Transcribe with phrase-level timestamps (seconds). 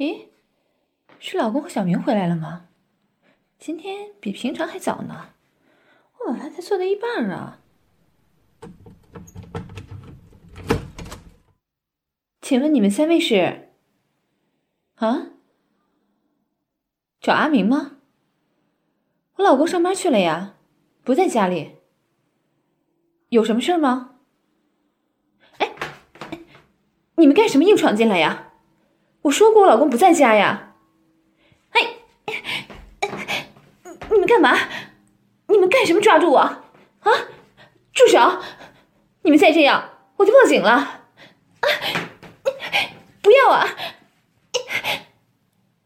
[0.00, 0.28] 咦，
[1.18, 2.68] 是老公和小明回来了吗？
[3.58, 5.34] 今天比平常还早呢，
[6.18, 7.60] 我晚饭才做到一半啊。
[12.40, 13.68] 请问你们三位是？
[14.94, 15.32] 啊？
[17.20, 17.98] 找阿明吗？
[19.34, 20.54] 我老公上班去了呀，
[21.04, 21.72] 不在家里。
[23.28, 24.14] 有什么事吗？
[25.58, 25.74] 哎，
[27.16, 28.46] 你们干什么硬闯进来呀？
[29.22, 30.74] 我说过我老公不在家呀。
[31.70, 31.80] 哎，
[34.10, 34.56] 你们干嘛？
[35.46, 36.38] 你们干什么抓住我？
[36.38, 36.64] 啊！
[37.92, 38.40] 住手！
[39.22, 40.70] 你们再这样，我就报警了。
[40.70, 41.66] 啊！
[43.20, 43.68] 不要啊！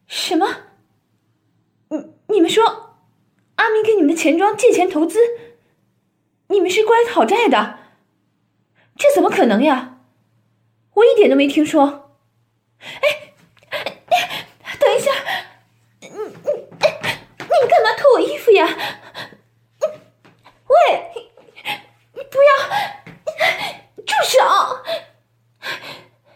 [0.07, 0.49] 什么？
[1.89, 2.97] 你你们说，
[3.57, 5.19] 阿明给你们的钱庄借钱投资？
[6.49, 7.81] 你们是过来讨债的？
[8.97, 9.99] 这怎么可能呀？
[10.95, 12.04] 我一点都没听说。
[13.01, 13.33] 哎，
[14.79, 15.11] 等一下，
[16.01, 18.67] 你你你干嘛脱我衣服呀？
[20.67, 21.13] 喂，
[22.15, 22.51] 你不要，
[24.05, 24.39] 住手！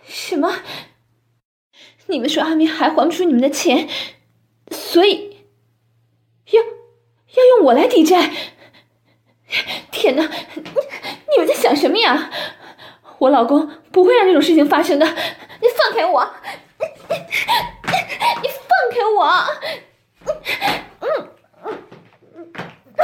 [0.06, 0.62] 什么？
[2.06, 3.89] 你们说阿明还还不出你们的钱，
[4.70, 5.47] 所以
[6.51, 8.30] 要要用我来抵债？
[9.91, 10.23] 天哪，
[10.55, 12.30] 你你们在想什么呀？
[13.19, 15.17] 我老公不会让这种事情发生的，
[15.61, 16.25] 你放开我！
[18.42, 18.61] 你放
[18.92, 19.27] 开我！
[20.27, 20.28] 嗯
[21.01, 21.09] 嗯
[22.97, 22.98] 嗯，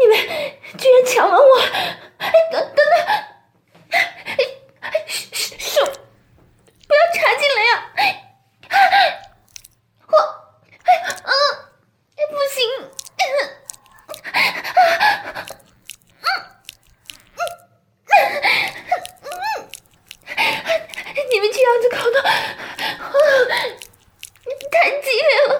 [0.00, 0.12] 你们
[0.78, 1.60] 居然抢吻我！
[2.50, 2.76] 等等等，
[4.80, 5.84] 哎，手手
[6.88, 7.70] 不要插进来呀！
[7.96, 8.00] 哎，
[10.08, 10.16] 我
[10.84, 10.88] 哎
[11.24, 11.30] 嗯，
[12.30, 12.54] 不行。
[21.30, 22.22] 你们这样子搞的，
[24.70, 25.58] 太激烈了！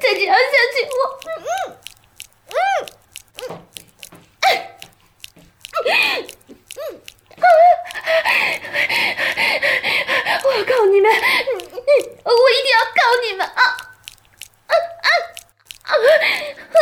[0.00, 0.40] 再这样下
[0.74, 0.92] 去，我
[1.26, 1.28] 嗯
[2.48, 2.52] 嗯
[4.40, 4.42] 嗯
[5.84, 5.86] 嗯
[6.76, 6.78] 嗯
[10.44, 13.62] 我要告你们，我一定要告你们啊
[14.66, 14.72] 啊
[15.02, 15.08] 啊！
[15.84, 15.92] 啊，
[16.72, 16.74] 哼，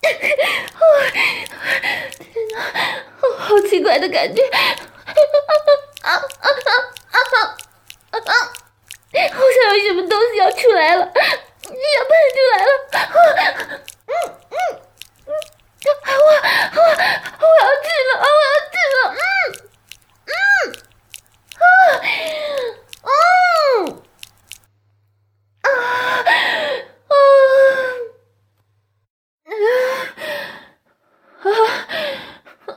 [0.00, 0.04] 天
[0.36, 0.40] 哪，
[3.38, 4.58] 好奇怪的感觉，啊
[6.02, 6.16] 啊啊
[7.10, 7.18] 啊
[8.10, 8.32] 啊啊！
[9.32, 11.18] 好像有什么东西要出来了，要喷
[12.34, 12.70] 出来了，
[14.06, 14.10] 嗯嗯
[15.26, 15.28] 嗯，
[15.84, 15.88] 我
[16.20, 16.24] 我
[17.40, 18.28] 我要去了，我要
[18.70, 19.18] 去了，嗯
[20.26, 20.30] 嗯
[21.54, 21.56] 啊
[22.72, 22.74] 嗯。
[25.62, 25.72] 啊啊
[27.08, 27.14] 啊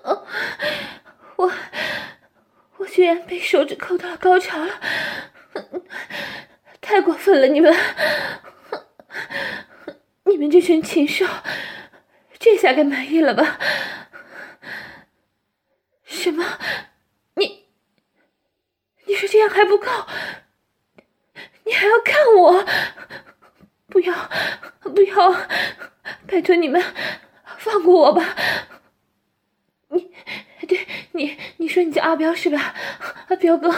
[0.03, 0.06] 啊！
[1.36, 1.51] 我
[2.78, 4.81] 我居然被手指扣到了高潮了，
[6.81, 7.46] 太过分了！
[7.46, 7.72] 你们，
[10.25, 11.24] 你们这群禽兽，
[12.40, 13.59] 这下该满意了吧？
[16.03, 16.58] 什么？
[17.36, 17.68] 你
[19.06, 19.86] 你说这样还不够？
[21.66, 22.66] 你还要看我？
[23.86, 24.31] 不要，
[24.80, 25.31] 不要！
[26.25, 26.84] 拜托你们
[27.59, 28.36] 放过我吧！
[29.90, 30.12] 你，
[30.68, 32.74] 对你，你说你叫阿彪是吧？
[33.35, 33.73] 彪哥，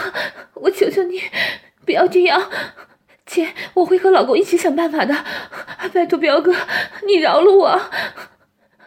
[0.54, 1.22] 我求求你，
[1.84, 2.50] 不要这样！
[3.24, 5.14] 姐，我会和老公一起想办法的。
[5.92, 6.54] 拜托彪哥，
[7.06, 7.90] 你饶了我！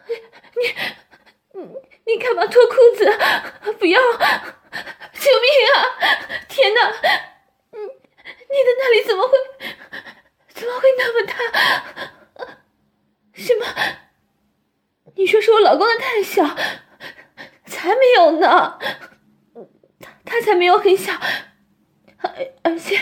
[0.08, 1.66] 你，你，
[2.06, 3.12] 你干嘛脱裤子？
[3.80, 4.00] 不要！
[4.00, 5.78] 救命啊！
[6.48, 6.80] 天哪！
[7.72, 9.38] 你的那里怎么会，
[10.50, 11.34] 怎么会那么大？
[13.34, 13.66] 什么？
[15.16, 16.44] 你说是我老公的太小？
[17.66, 18.80] 才没有呢，
[20.30, 21.12] 他才没有很小，
[22.20, 22.32] 而
[22.62, 23.00] 而且，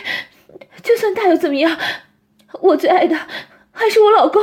[0.82, 1.78] 就算大又怎么样？
[2.62, 3.16] 我最爱的
[3.72, 4.42] 还是我老公。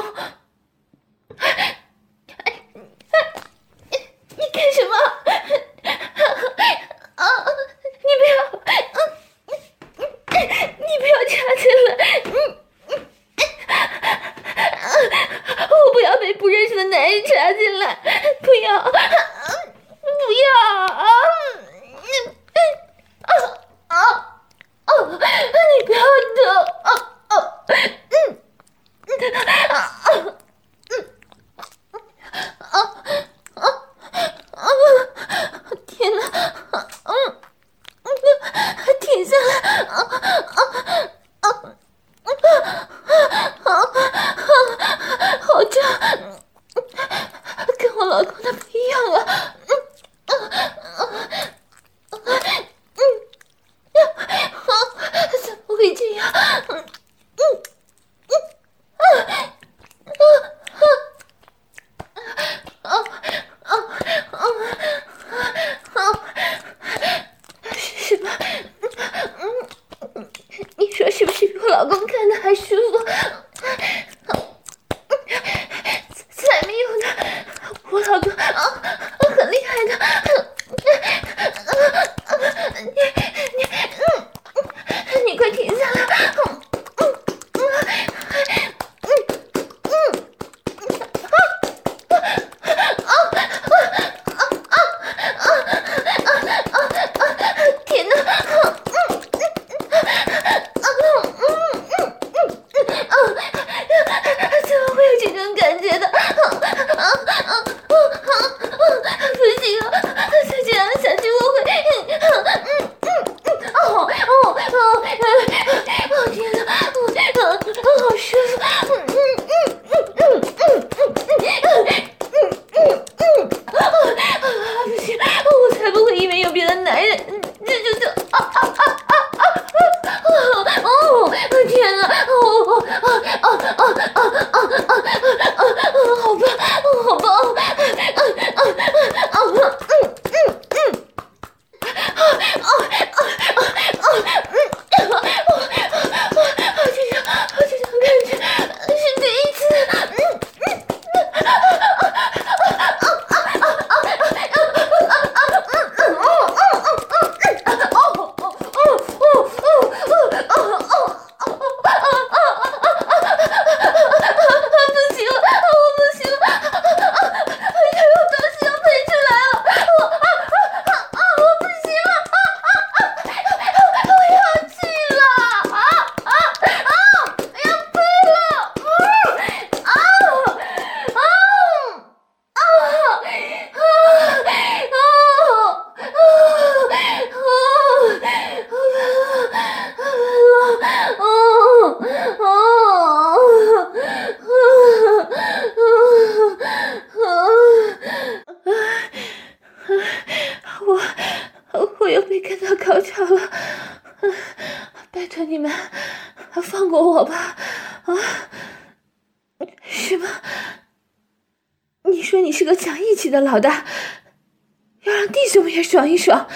[216.25, 216.47] 爽，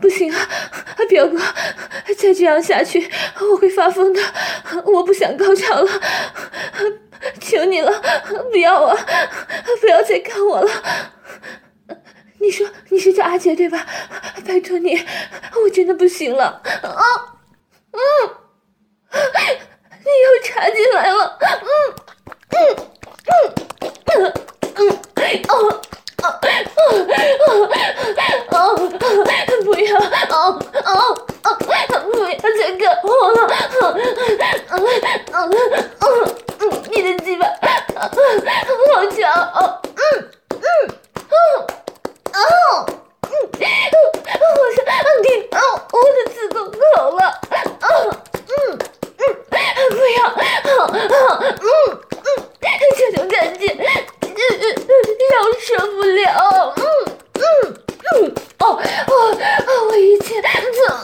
[0.00, 0.48] 不行啊，
[1.08, 1.36] 表哥，
[2.16, 3.10] 再这样下去
[3.40, 4.20] 我会发疯的，
[4.84, 5.90] 我不想高潮了，
[7.40, 7.90] 求你了，
[8.52, 8.96] 不要啊，
[9.80, 10.70] 不要再看我了。
[12.38, 13.84] 你说你是叫阿杰对吧？
[14.46, 14.96] 拜托你，
[15.64, 17.02] 我真的不行了啊，
[17.90, 18.00] 嗯，
[19.10, 21.66] 你又插进来了，嗯
[22.52, 22.56] 嗯
[23.26, 23.52] 嗯
[24.14, 24.32] 嗯。
[24.76, 25.02] 嗯
[25.48, 25.80] 哦
[26.22, 26.80] 哦哦
[27.46, 27.48] 哦
[28.50, 28.74] 哦！
[29.64, 30.00] 不要哦
[30.72, 30.88] 哦
[31.44, 31.46] 哦！
[31.60, 31.74] 不要
[32.58, 33.36] 再干我了！
[33.82, 33.84] 嗯
[34.70, 34.78] 嗯
[35.32, 35.34] 嗯
[36.00, 36.04] 嗯
[36.58, 37.42] 嗯，你的鸡巴
[37.94, 39.18] 好强
[39.52, 39.56] 哦！
[39.96, 40.00] 嗯
[40.50, 40.58] 嗯
[41.28, 41.30] 嗯
[42.32, 42.38] 哦
[43.22, 44.78] 嗯，我想
[45.22, 45.58] 你哦，
[45.92, 46.76] 我的子宫口
[47.16, 47.20] 了！
[47.50, 47.84] 嗯
[48.48, 48.50] 嗯
[49.18, 49.20] 嗯，
[49.90, 50.18] 不要！
[50.64, 51.04] 嗯嗯
[51.40, 51.64] 嗯
[52.10, 52.24] 嗯，
[52.96, 53.62] 这种感觉。
[54.36, 54.90] 嗯嗯嗯
[55.32, 56.82] 要受不了，嗯
[57.34, 57.40] 嗯
[58.12, 58.78] 嗯，哦哦
[59.08, 60.94] 哦，我以前怎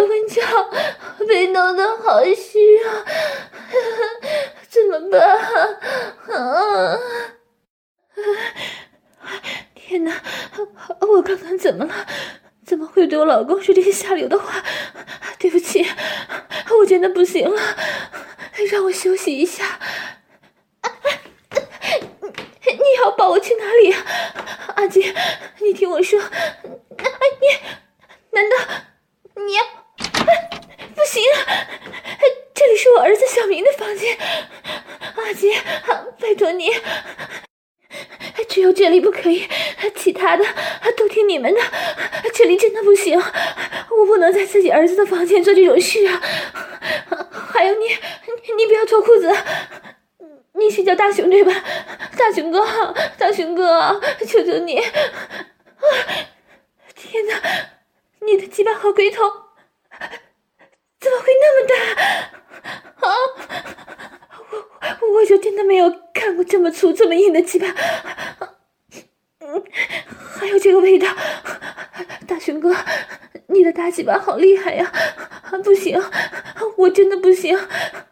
[0.00, 0.40] 结婚照
[1.26, 3.04] 被弄得好虚啊，
[4.68, 5.20] 怎么办？
[6.38, 6.98] 啊！
[9.74, 10.22] 天哪，
[11.00, 12.06] 我刚刚怎么了？
[12.64, 14.64] 怎么会对我老公说这些下流的话？
[15.38, 15.86] 对不起，
[16.78, 17.60] 我真的不行了，
[18.70, 19.78] 让我休息一下。
[22.62, 23.94] 你要抱我去哪里？
[24.76, 25.14] 阿杰，
[25.58, 27.46] 你听我说，你
[28.30, 28.56] 难道
[29.34, 29.62] 你要？
[30.94, 31.38] 不行啊，
[32.54, 34.16] 这里是我儿子小明的房间，
[35.16, 35.54] 阿杰，
[36.20, 36.70] 拜托你。
[38.48, 39.48] 只有这里不可以，
[39.94, 40.44] 其他的
[40.96, 41.60] 都听你们的。
[42.34, 46.20] 这里真的不行，我不能在自己儿子的房间做这种事啊！
[47.52, 47.86] 还有你，
[48.56, 49.32] 你不要脱裤子。
[50.54, 51.52] 你是叫大雄对吧？
[52.18, 52.66] 大雄哥，
[53.16, 54.78] 大雄哥，求求你！
[54.78, 54.84] 啊
[56.94, 57.40] 天哪，
[58.20, 59.22] 你的鸡巴好龟头，
[60.98, 61.74] 怎么会那么大？
[63.06, 63.14] 啊！
[65.14, 67.66] 我就真的没有看过这么粗这么硬的鸡巴，
[69.40, 69.62] 嗯，
[70.38, 71.08] 还有这个味道，
[72.26, 72.74] 大雄哥，
[73.48, 74.92] 你的大鸡巴好厉害呀！
[75.64, 76.00] 不行，
[76.76, 77.58] 我真的不行，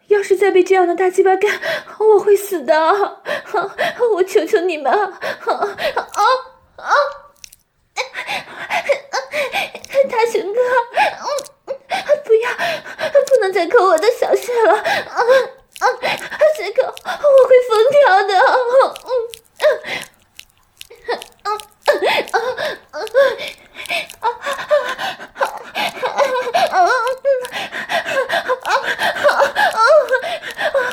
[0.07, 1.49] 要是再被这样的大鸡巴干，
[1.99, 2.75] 我会死的，
[4.13, 4.99] 我求求你们，啊
[5.45, 6.23] 啊
[6.75, 6.93] 啊！
[10.09, 10.59] 大雄哥，
[12.25, 12.51] 不要，
[13.27, 14.83] 不能再抠我的小穴了，啊！
[15.79, 15.87] 啊，
[16.57, 16.91] 这个我
[18.09, 18.33] 会疯掉的。
[18.39, 18.81] 嗯
[19.59, 19.69] 嗯
[21.43, 23.37] 嗯嗯嗯嗯嗯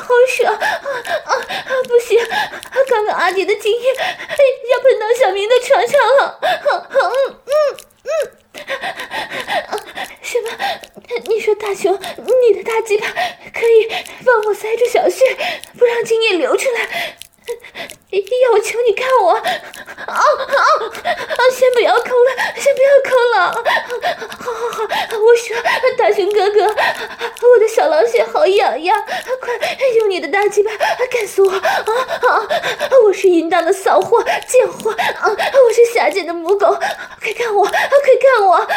[0.07, 0.53] 好爽！
[0.53, 0.59] 啊
[1.29, 2.19] 啊不行，
[2.87, 6.39] 刚刚阿迪的精液要喷到小明的床上了。
[6.41, 6.47] 嗯
[6.91, 7.01] 嗯
[8.03, 8.09] 嗯。
[10.21, 10.49] 什么？
[11.25, 13.07] 你说大雄，你的大鸡巴
[13.59, 13.87] 可以
[14.25, 15.25] 帮我塞住小穴，
[15.77, 17.15] 不让精液流出来？
[18.43, 19.31] 要我求你看我？
[19.31, 19.43] 啊
[20.05, 21.41] 啊啊！
[21.51, 23.37] 先不要抠了，先不要抠了。
[24.39, 24.83] 好好好，
[25.19, 25.55] 我说
[25.97, 29.05] 大雄哥哥，我的小狼穴好痒呀，
[29.41, 29.53] 快
[29.97, 30.71] 用你的大鸡巴
[31.11, 31.51] 干死我！
[31.51, 32.47] 啊啊！
[33.03, 35.29] 我是淫荡的骚货贱货啊！
[35.29, 36.67] 我是下贱的母狗，
[37.21, 37.75] 快看我，快
[38.21, 38.55] 看我！
[38.55, 38.67] 啊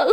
[0.00, 0.12] 好了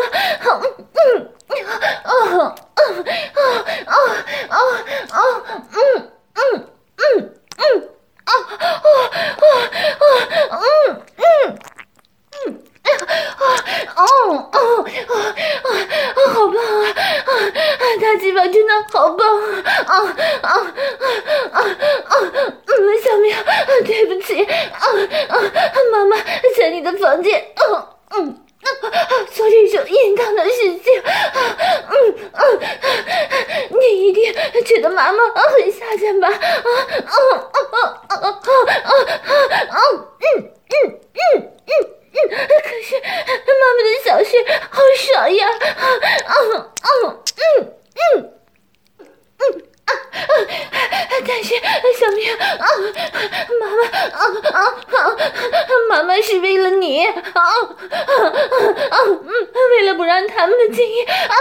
[58.97, 61.35] 啊嗯，为了不让他们的精液啊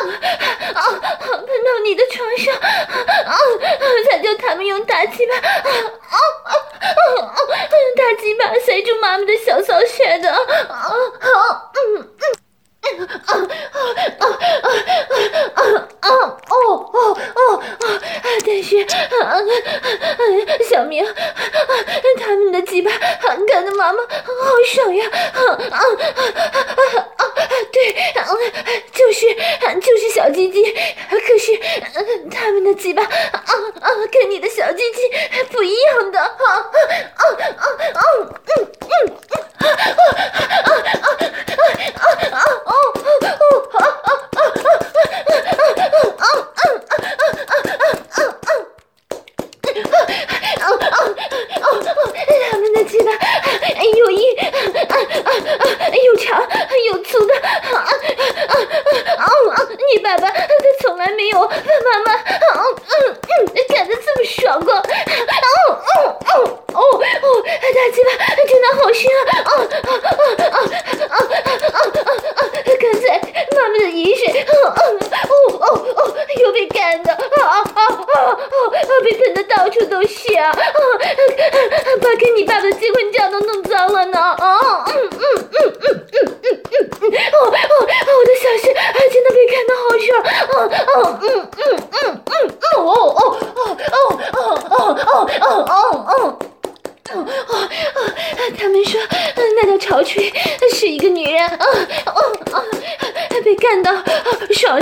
[0.75, 0.83] 啊
[1.19, 3.37] 喷到你的床上啊，
[4.11, 5.41] 才叫他们用大鸡巴啊
[6.45, 6.87] 啊啊
[7.23, 7.37] 啊，
[7.97, 10.39] 大鸡巴塞住妈妈的小骚穴的啊
[10.69, 12.06] 啊嗯
[13.27, 13.33] 啊
[14.19, 14.25] 啊啊
[15.55, 15.61] 啊
[16.01, 16.09] 啊
[16.49, 16.55] 哦
[16.93, 16.97] 哦
[17.35, 17.63] 哦！
[18.45, 18.87] 但是，
[20.69, 21.05] 小明，
[22.21, 24.09] 他们的鸡巴很干的妈妈好
[24.73, 25.05] 爽呀！
[25.13, 25.81] 啊啊啊
[26.87, 27.25] 啊啊！
[27.73, 27.93] 对，
[28.93, 29.27] 就是
[29.81, 30.63] 就是小鸡鸡，
[31.11, 31.59] 可是
[32.31, 33.09] 他们的鸡巴啊
[33.81, 35.11] 啊，跟你的小鸡鸡
[35.51, 36.63] 不一样的啊啊
[37.17, 37.25] 啊
[37.95, 38.03] 啊！
[38.23, 39.07] 嗯嗯嗯！
[39.59, 39.69] 啊啊
[40.63, 41.19] 啊啊
[41.97, 42.73] 啊啊啊！
[50.59, 51.01] 啊啊！
[52.27, 53.11] 两个人的鸡巴
[53.97, 54.43] 又硬，啊
[54.89, 55.91] 啊啊！
[56.05, 56.27] 又长。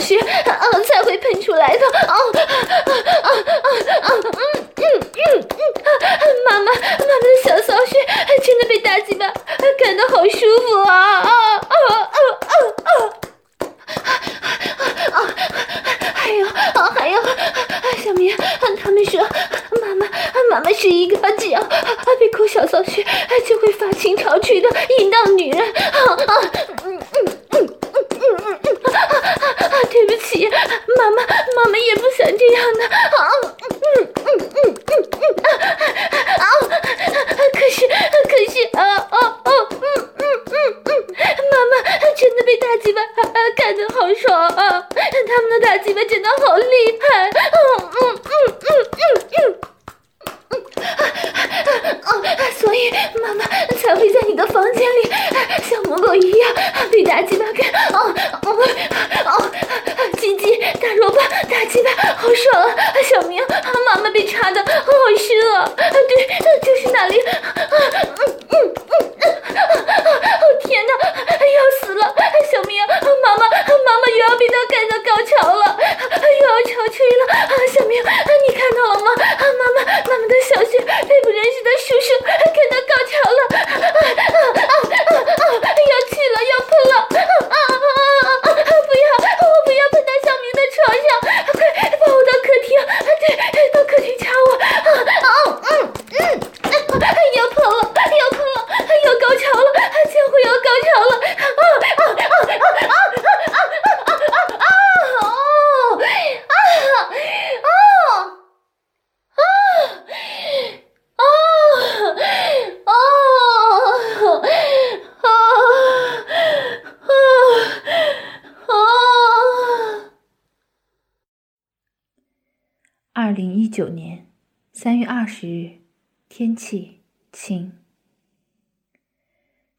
[0.05, 1.87] 是，嗯，才会喷出来的。
[1.87, 3.31] 啊啊啊啊
[4.03, 4.11] 啊！
[4.13, 4.21] 嗯
[4.77, 8.05] 嗯嗯嗯，妈妈妈妈的小骚穴，
[8.45, 9.27] 真的被大鸡巴
[9.83, 10.39] 感到好舒
[10.69, 11.97] 服啊啊啊啊
[12.45, 12.53] 啊！
[12.85, 12.93] 啊
[15.11, 15.17] 啊啊！
[16.15, 17.23] 还有啊还有，
[18.05, 18.37] 小明，
[18.83, 19.21] 他们说
[19.81, 20.07] 妈妈
[20.51, 21.63] 妈妈是一个只要
[22.19, 23.03] 被口小骚穴，
[23.47, 26.35] 就会发情潮去的淫荡女人啊啊！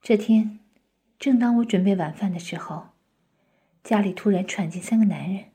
[0.08, 0.60] 这天，
[1.18, 2.90] 正当我准备晚饭的时候，
[3.84, 5.46] 家里突然闯进三个男人，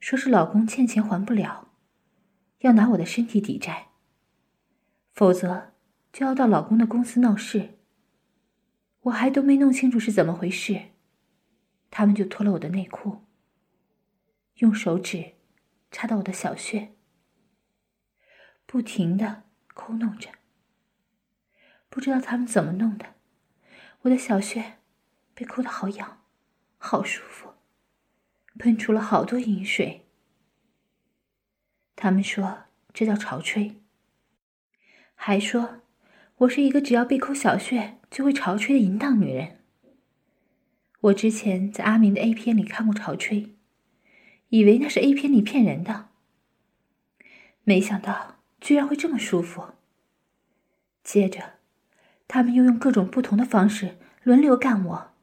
[0.00, 1.68] 说是老公欠钱还不了，
[2.58, 3.86] 要拿我的身体抵债，
[5.12, 5.74] 否则
[6.12, 7.78] 就要到老公的公司闹事。
[9.02, 10.86] 我还都没弄清楚是怎么回事，
[11.88, 13.22] 他们就脱了我的内裤，
[14.56, 15.34] 用手指
[15.92, 16.96] 插到我的小穴。
[18.66, 20.30] 不停的抠弄着，
[21.88, 23.14] 不知道他们怎么弄的，
[24.06, 24.78] 我的小穴
[25.34, 26.22] 被抠得好痒，
[26.78, 27.54] 好舒服，
[28.56, 30.06] 喷出了好多淫水。
[31.96, 33.82] 他们说这叫潮吹，
[35.16, 35.80] 还说
[36.36, 39.64] 我是一个只要被抠小穴就会潮吹的淫荡女人。
[41.00, 43.56] 我之前在阿明的 A 片里看过潮吹，
[44.50, 46.10] 以为那是 A 片里骗人的，
[47.64, 48.36] 没想到。
[48.58, 49.74] 居然会这么舒服。
[51.04, 51.55] 接着，
[52.36, 55.14] 他们又用各种不同的方式轮流干我。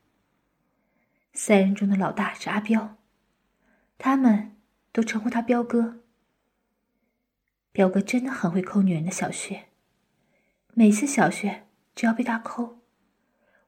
[1.31, 2.97] 三人中的老大是阿彪，
[3.99, 4.57] 他们
[4.91, 5.99] 都称呼他彪哥。
[7.71, 9.65] 彪哥真的很会抠女人的小穴，
[10.73, 12.79] 每次小穴只要被他抠，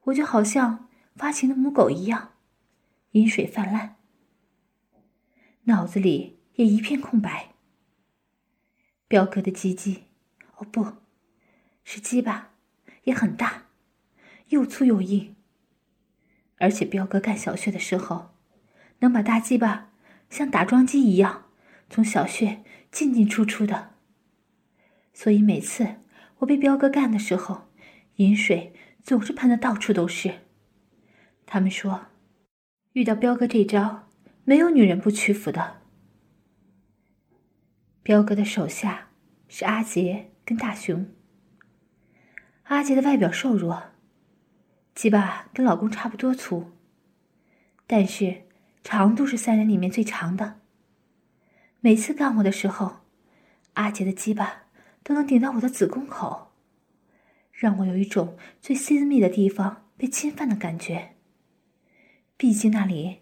[0.06, 2.32] 我就好像发情的母狗一样，
[3.12, 3.94] 淫水泛滥，
[5.66, 7.54] 脑子里也一片空白。
[9.06, 10.06] 彪哥的鸡鸡
[10.56, 10.94] 哦，不
[11.84, 12.55] 是鸡巴，
[13.06, 13.68] 也很大，
[14.50, 15.34] 又粗又硬。
[16.58, 18.34] 而且彪哥干小穴的时候，
[19.00, 19.90] 能把大鸡巴
[20.30, 21.50] 像打桩机一样
[21.88, 23.94] 从小穴进进出出的。
[25.12, 25.96] 所以每次
[26.38, 27.68] 我被彪哥干的时候，
[28.16, 30.40] 饮水总是喷的到处都是。
[31.46, 32.06] 他们说，
[32.92, 34.08] 遇到彪哥这招，
[34.44, 35.82] 没有女人不屈服的。
[38.02, 39.10] 彪哥的手下
[39.48, 41.06] 是阿杰跟大雄。
[42.68, 43.80] 阿杰的外表瘦弱，
[44.92, 46.72] 鸡巴跟老公差不多粗，
[47.86, 48.42] 但是
[48.82, 50.58] 长度是三人里面最长的。
[51.78, 53.02] 每次干我的时候，
[53.74, 54.64] 阿杰的鸡巴
[55.04, 56.50] 都能顶到我的子宫口，
[57.52, 61.14] 让我有一种最私密的地方被侵犯的感觉。
[62.36, 63.20] 毕竟那里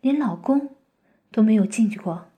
[0.00, 0.74] 连老公
[1.30, 2.32] 都没有进去过，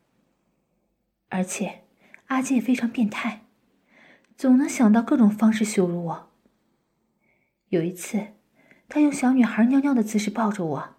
[1.31, 1.85] 而且
[2.27, 3.47] 阿杰也非常变态，
[4.37, 6.32] 总能想到各种方式羞辱我。
[7.73, 8.27] 有一次，
[8.87, 10.97] 他用小女孩尿尿的姿势抱着我，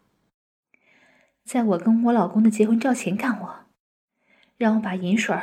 [1.43, 3.65] 在我跟我老公的结婚照前干我，
[4.57, 5.37] 让我把银水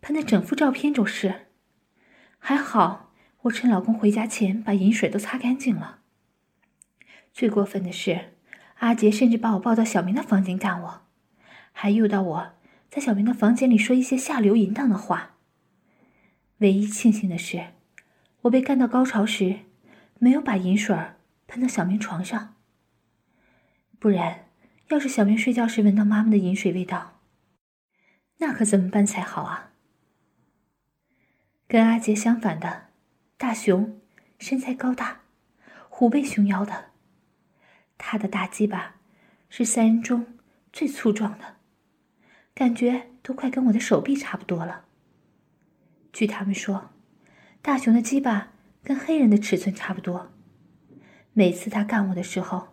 [0.00, 1.46] 喷在整幅照片就是。
[2.40, 6.00] 还好我趁老公回家前把银水都擦干净了。
[7.32, 8.32] 最过分的是。
[8.78, 11.02] 阿杰甚至把我抱到小明的房间干我，
[11.70, 12.52] 还诱导我
[12.90, 15.36] 在小明的房间里说一些下流淫荡的话。
[16.58, 17.68] 唯一庆幸的是，
[18.42, 19.60] 我被干到高潮时，
[20.24, 20.96] 没有把淫水
[21.46, 22.54] 喷到小明床上。
[23.98, 24.46] 不然，
[24.88, 27.20] 要是小明睡觉时闻到妈妈的淫水味道，
[28.38, 29.72] 那可怎么办才好啊？
[31.68, 32.86] 跟阿杰相反的，
[33.36, 34.00] 大雄
[34.38, 35.20] 身材高大，
[35.90, 36.86] 虎背熊腰的。
[37.98, 38.94] 他的大鸡巴
[39.50, 40.38] 是三人中
[40.72, 41.56] 最粗壮的，
[42.54, 44.86] 感觉都快跟我的手臂差不多了。
[46.14, 46.92] 据他们说，
[47.60, 48.53] 大雄的鸡巴
[48.84, 50.32] 跟黑人的尺寸差不多。
[51.32, 52.68] 每次他干我的时候，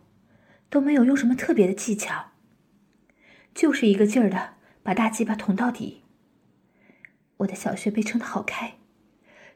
[0.70, 2.34] 都没有用什么特别的技巧，
[3.56, 6.04] 就是一个劲儿的把大鸡巴捅到底。
[7.38, 8.76] 我的小穴被撑得好开，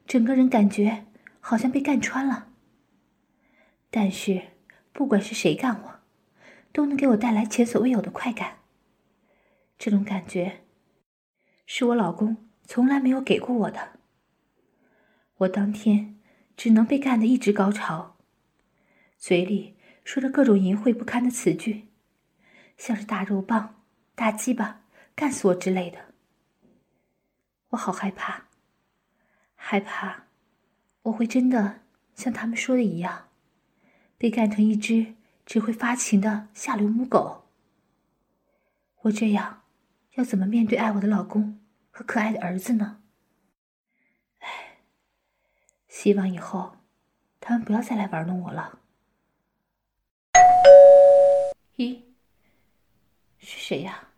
[0.08, 1.06] 整个人感觉
[1.40, 2.48] 好像被干穿了。
[3.92, 4.56] 但是。
[4.98, 6.00] 不管是谁干我，
[6.72, 8.60] 都能给我带来前所未有的快感。
[9.78, 10.62] 这种感觉，
[11.66, 14.00] 是我老公从来没有给过我的。
[15.40, 16.15] 我当天
[16.58, 18.16] 只能被干得一直高潮，
[19.18, 21.88] 嘴里说着各种淫秽不堪的词句，
[22.78, 23.84] 像是大肉棒、
[24.16, 24.82] 大鸡巴、
[25.16, 26.14] 干死我之类的。
[27.70, 28.46] 我好害怕，
[29.56, 30.26] 害怕
[31.04, 31.82] 我会真的
[32.14, 33.28] 像他们说的一样。
[34.18, 35.16] 被干成一只
[35.46, 37.50] 只会发情的下流母狗，
[39.02, 39.64] 我这样
[40.14, 41.60] 要怎么面对爱我的老公
[41.92, 43.02] 和可爱的儿子呢？
[45.96, 46.76] 唉，希望以后
[47.40, 48.80] 他们不要再来玩弄我了。
[51.78, 52.02] 咦，
[53.40, 54.10] 是谁呀？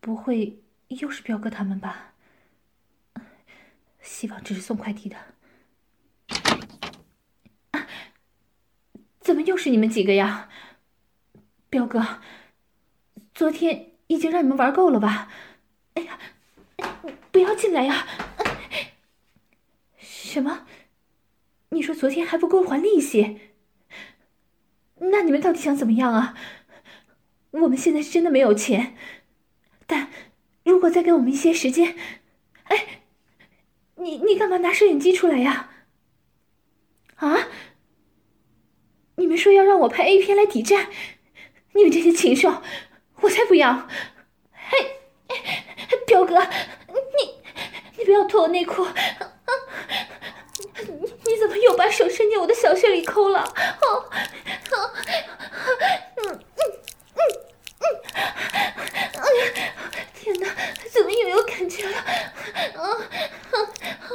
[0.00, 2.12] 不会又是彪哥他们吧？
[4.02, 5.16] 希望只是送快递的。
[9.20, 10.50] 怎么又是你们几个呀？
[11.70, 12.20] 彪哥，
[13.34, 15.30] 昨天已经让你们玩够了吧？
[15.94, 16.18] 哎呀，
[17.32, 18.06] 不要进来呀！
[20.00, 20.66] 什么？
[21.70, 23.38] 你说昨天还不够还利息？
[24.96, 26.34] 那你们到底想怎么样啊？
[27.52, 28.94] 我们现在是真的没有钱，
[29.86, 30.10] 但
[30.64, 31.96] 如果再给我们一些时间，
[32.64, 33.00] 哎，
[33.94, 35.70] 你你干嘛拿摄影机出来呀？
[37.14, 37.48] 啊？
[39.16, 40.90] 你们说要让我拍 A 片来抵债，
[41.72, 42.62] 你们这些禽兽，
[43.22, 43.88] 我才不要！
[44.52, 44.78] 嘿，
[45.28, 46.98] 哎彪哥，你
[47.96, 48.86] 你不要脱我内裤！
[51.24, 53.40] 你怎么又把手伸进我的小穴里抠了？
[53.82, 54.04] 哦，
[54.72, 54.90] 哦，
[56.16, 56.40] 嗯嗯
[57.14, 57.20] 嗯
[57.80, 57.84] 嗯，
[59.14, 59.68] 哎呀，
[60.14, 60.48] 天哪，
[60.90, 61.96] 怎么又有感觉了？
[62.76, 62.90] 啊
[63.52, 64.08] 啊啊！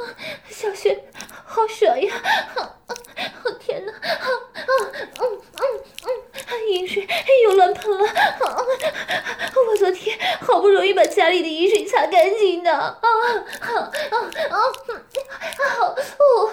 [0.48, 1.04] 小穴
[1.44, 2.14] 好爽呀！
[2.56, 2.74] 啊
[3.44, 3.92] 哦天哪！
[7.74, 8.64] 喷了啊！
[9.68, 13.08] 我昨天好不容易把家里的淫水擦干净的啊啊
[13.60, 13.90] 啊
[14.50, 14.56] 啊！
[15.78, 16.52] 好哦，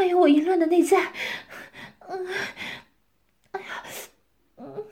[0.00, 1.12] 还有我淫乱的内在。
[2.08, 2.26] 嗯，
[3.50, 3.84] 哎呀，
[4.56, 4.86] 嗯，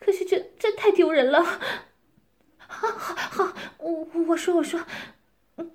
[0.00, 1.44] 可是这这太丢人了。
[2.56, 4.84] 好好好，我我说我说，
[5.54, 5.70] 嗯，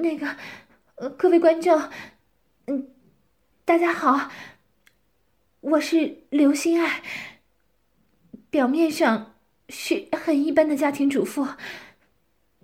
[0.00, 0.34] 那个，
[1.18, 1.90] 各位观众。
[2.66, 2.88] 嗯，
[3.66, 4.30] 大家好，
[5.60, 7.02] 我是刘心爱。
[8.48, 9.34] 表面上
[9.68, 11.46] 是很一般的家庭主妇，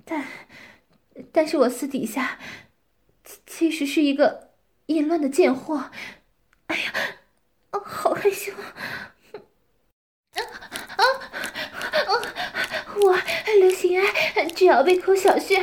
[0.07, 0.25] 但，
[1.31, 2.39] 但是我私底下
[3.45, 4.46] 其实是一个
[4.87, 5.91] 淫乱的贱货。
[6.69, 6.93] 哎呀，
[7.73, 8.75] 哦，好害羞啊！
[10.35, 10.41] 啊
[10.97, 11.05] 啊
[12.07, 12.13] 啊！
[12.97, 13.19] 我
[13.59, 15.63] 刘心爱，只要被抠小穴。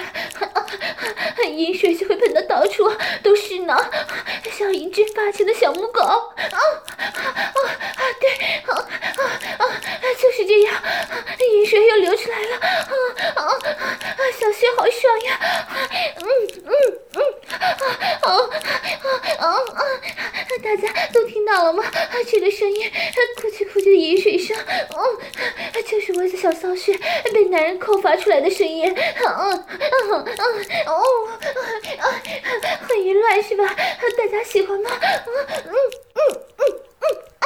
[1.46, 2.90] 淫水就会喷的到处
[3.22, 3.78] 都是呢，
[4.52, 6.02] 像一只发情的小母狗。
[6.02, 6.60] 啊啊
[6.98, 8.02] 啊！
[8.20, 8.30] 对，
[8.66, 9.22] 啊啊
[9.60, 9.64] 啊！
[10.20, 10.82] 就是这样，
[11.54, 12.58] 淫水又流出来了。
[12.58, 12.94] 啊
[13.36, 14.22] 啊啊！
[14.40, 15.40] 小穴好爽呀！
[16.18, 16.26] 嗯
[16.66, 16.72] 嗯
[17.14, 17.18] 嗯！
[17.60, 17.86] 啊
[18.22, 18.28] 啊！
[20.64, 21.84] 大家都听到了吗？
[22.28, 22.90] 这个声音，
[23.42, 26.98] 哭泣哭泣的饮水声，嗯，就是我的小骚穴
[27.34, 28.92] 被男人扣发出来的声音。
[28.96, 30.36] 嗯嗯嗯
[30.88, 31.04] 哦。
[32.00, 32.06] 啊，
[32.88, 33.66] 很淫乱是吧？
[34.18, 34.90] 大家喜欢吗？
[35.02, 35.76] 嗯嗯
[36.16, 36.22] 嗯
[36.58, 36.64] 嗯
[37.00, 37.08] 嗯
[37.40, 37.46] 啊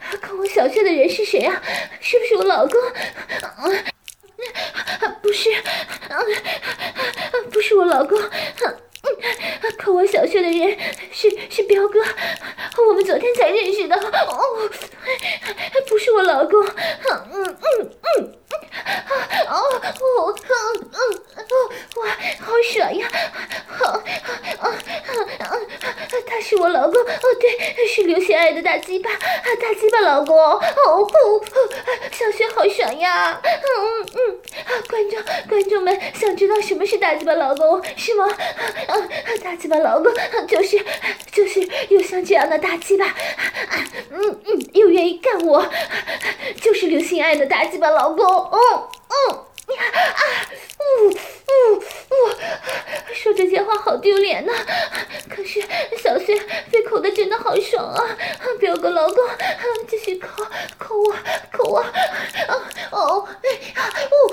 [0.00, 0.16] 啊！
[0.20, 1.60] 看我小穴的人是谁啊？
[2.00, 2.80] 是不是我老公？
[3.42, 3.68] 啊，
[5.22, 5.50] 不是，
[6.08, 6.22] 啊，
[7.50, 8.18] 不是我老公。
[9.78, 10.76] 看我小穴的人
[11.12, 12.00] 是是彪哥，
[12.88, 13.94] 我们昨天才认识的。
[13.96, 14.68] 哦，
[15.88, 16.60] 不是我老公。
[16.66, 18.32] 嗯嗯嗯。
[19.48, 20.98] 哦哦嗯嗯
[21.36, 21.54] 哦
[21.96, 22.08] 哇，
[22.40, 23.08] 好爽呀！
[23.68, 24.02] 好啊
[24.58, 24.66] 啊
[25.38, 25.56] 啊！
[26.26, 31.00] 他是我老公哦，对，是刘心爱的大鸡巴，大鸡巴老公哦哦，
[32.12, 33.40] 小穴好爽呀！
[33.42, 34.40] 嗯嗯，
[34.88, 38.26] 观众观众们想知道什么是大鸡巴老公是吗？
[38.26, 38.94] 啊，
[39.42, 40.12] 大鸡巴老公
[40.46, 40.78] 就是
[41.32, 43.06] 就是有像这样的大鸡巴，
[44.10, 45.64] 嗯嗯，又愿意干我，
[46.60, 48.88] 就是刘心爱的大鸡巴老公，嗯。
[49.68, 49.82] 嗯，啊，
[50.78, 51.12] 呜呜
[51.74, 51.82] 呜，
[53.12, 54.52] 说这些话好丢脸呐！
[55.28, 55.60] 可是
[56.00, 58.16] 小穴被抠的真的好爽啊！
[58.60, 59.16] 彪哥老公，
[59.88, 60.44] 继续抠
[60.78, 61.12] 抠我
[61.50, 61.90] 抠我，啊
[62.92, 64.32] 哦，哎呀，呜